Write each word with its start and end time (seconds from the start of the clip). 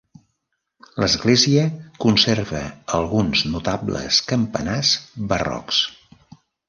L'església 1.01 1.65
conserva 2.05 2.61
alguns 3.01 3.43
notables 3.51 4.23
campanars 4.33 4.95
barrocs. 5.35 5.85